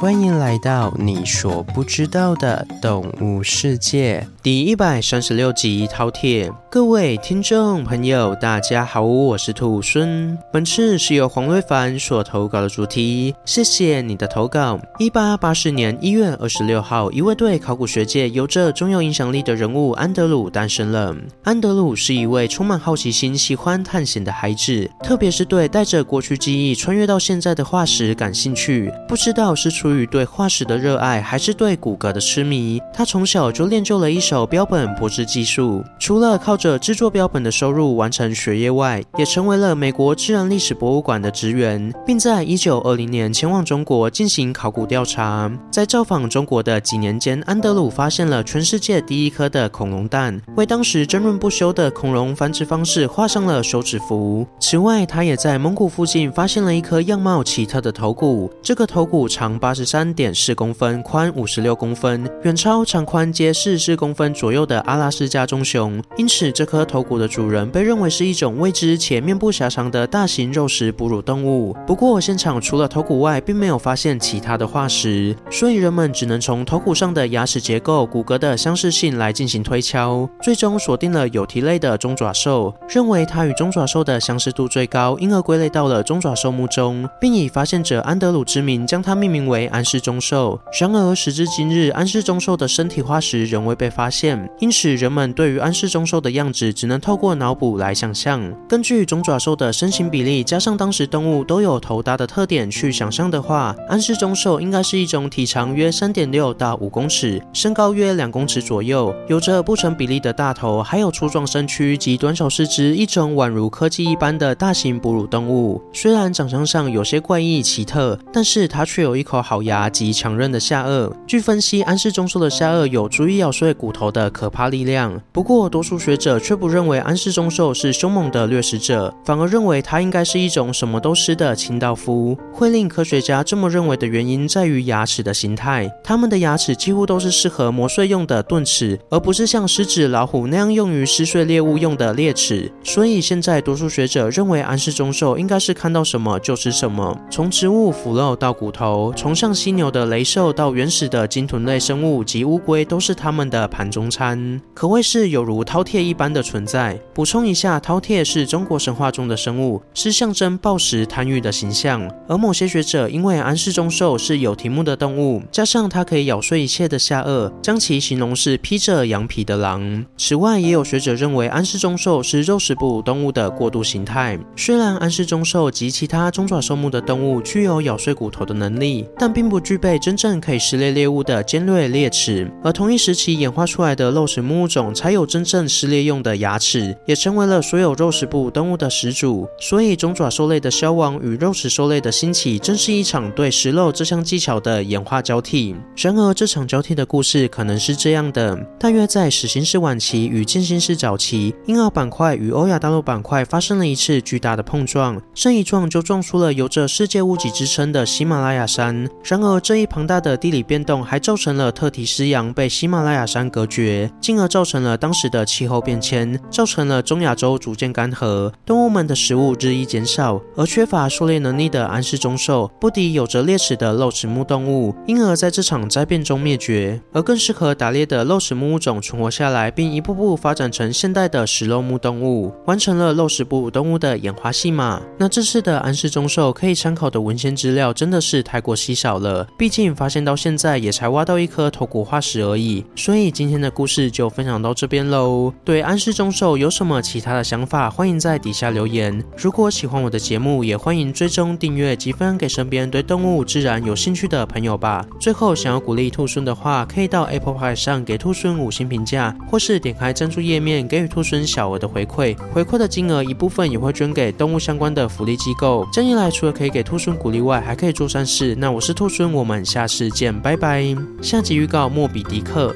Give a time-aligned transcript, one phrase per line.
[0.00, 6.50] 欢迎来到你所不知道的动物世界第一百三十六集饕餮。
[6.72, 10.38] 各位听众朋友，大家好，我是兔孙。
[10.52, 14.78] 本次是由黄瑞凡所投稿的主题，谢谢你的投稿。
[15.00, 21.12] 一八八四年一月二十六号，一位对考古学界有着重要影响力的人物安德鲁诞生了。
[21.42, 28.92] 安德鲁是一位充满好奇心、喜欢探险的孩子，特别是对带着过去记忆穿越到现在的化石感兴趣。
[29.08, 35.82] 不知道是出于对化石的热爱，还是对骨骼的痴迷，他从小就练就了一手标本破制技术。
[35.98, 45.50] 除了靠着制作标本的收入完成学业外，也成为了美国自然历史博物馆的职员，并在一九二零年前往中国进行考古调查。
[45.70, 54.46] 在造访中国的几年间，安德鲁发现了全世界第一颗的恐龙蛋，为当时争论不休的恐龙繁殖方式画上了休止符。
[54.60, 66.02] 此外，他也在蒙古附近发现了一颗样貌奇特的头骨，这个头骨长八十三点四公分，宽五十六公分，远超长宽皆四十公分左右的阿拉斯加棕熊。
[66.18, 71.76] 因此，这颗头骨的主人被认为是一种未知且面部狭长的大型肉食哺乳动物。
[71.86, 90.60] 不过，现场除了头骨外，并没有发现其他的化石，所以人们只能从头骨上的牙齿结构、骨骼的相似性来进行推敲，最终锁定了有蹄类的中爪兽，认为它与中爪兽的相似度最高，因而归类到了中爪兽目中，并以发现者安德鲁之名将它命名为安氏中兽。
[90.78, 98.40] 然而，时至今日，安氏中兽的身体化石仍未被发现，因此人们对于安氏中兽的样样子只能透过脑补来想象。
[98.68, 115.82] 根据中爪兽的身形比例，加上当时动物都有头大的特点去想象的话，安氏中兽应该是一种体长约三点六到五公尺，身高约两公尺左右，有着不成比例的大头，还有粗壮身躯及短小四肢，一种宛如科技一般的大型哺乳动物。
[115.92, 121.12] 虽然长相上有些怪异奇特，但是它却有一口好牙及强韧的下颚。
[121.26, 125.20] 据分析，安氏中兽的下颚有足以咬碎骨头的可怕力量。
[125.32, 132.36] 不过，多数学者却不认为安氏中兽是凶猛的掠食者，反而认为它应该是一种什么都吃的清道夫。
[132.52, 142.70] 会令科学家这么认为的原因在于牙齿的形态，它们的牙齿几乎都是适合磨碎用的钝齿，而不是像狮子、老虎那样用于撕碎猎物用的猎齿。
[142.84, 157.00] 所以，现在多数学者认为安氏中兽应该是看到什么就吃什么，从植物腐肉到骨头，从像犀牛的雷兽到原始的鲸豚类生物及乌龟，都是他们的盘中餐，可谓是有如饕餮一般的存在。
[157.14, 162.06] 补充一下，饕餮是中国神话中的生物，是象征暴食贪欲的形象。
[162.28, 170.04] 而某些学者因为安氏中兽是有蹄目的动物，加上它可以咬碎一切的下颚，将其形容是披着羊皮的狼。
[170.18, 174.38] 此外，也有学者认为安氏中兽是肉食哺乳动物的过渡形态。
[174.54, 182.50] 虽然安氏中兽及其他中爪兽目的动物具有咬碎骨头的能力，但并不具备真正可以撕裂猎物的尖锐猎齿。
[182.62, 189.46] 而同一时期演化出来的肉食目物种才有真正撕裂用的牙齿，也成为了所有肉食哺乳动物的始祖。
[189.60, 195.76] 所以，中爪兽类的消亡与肉食兽类的兴起，正是一场对食肉这项技巧的演化交替。
[195.96, 209.08] 然而，这场交替的故事可能是这样的：大约在始新世晚期与渐新世早期，婴儿板块与欧亚大陆板块发生了一次巨大的碰撞，这一撞就撞出了有着世界屋脊之称的喜马拉雅山。
[209.24, 227.00] 然而，这一庞大的地理变动还造成了特提斯洋被喜马拉雅山隔绝，进而造成了当时的气候变变迁，造成了中亚洲逐渐干涸，动物们的食物日益减少，而缺乏狩猎能力的安氏中兽不敌有着猎齿的肉食目动物，因而在这场灾变中灭绝。
[227.12, 235.02] 而更适合打猎的肉食目物种存活下来，并一步步发展成现代的食肉目动物，完成了肉食哺乳动物的演化戏码。
[235.18, 242.84] 那这次的安氏中兽可以参考的文献资料真的是太过稀少了，毕竟发现到现在也才挖到一颗头骨化石而已。
[242.94, 245.52] 所以今天的故事就分享到这边喽。
[245.64, 249.22] 对安氏中兽有什么其他的想法，欢迎在底下留言。
[249.36, 255.06] 如果喜欢我的节目，也欢迎追踪订阅及分给身边对动物自然有兴趣的朋友吧。
[255.20, 262.36] 最后，想要鼓励兔孙的话，可以到 Apple Pie 上给兔孙五星评价，或是点开赞助页面给予兔孙小额的回馈。
[262.52, 265.86] 回馈的金额一部分也会捐给动物相关的福利机构。
[265.92, 268.54] 这样一来，除了可以给兔孙鼓励外，还可以做善事。
[268.58, 270.84] 那我是兔孙，我们下次见，拜拜。
[271.22, 272.74] 下集预告：莫比迪克。